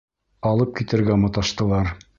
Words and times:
Алып 0.51 0.73
китергә 0.81 1.19
маташтылар. 1.27 1.95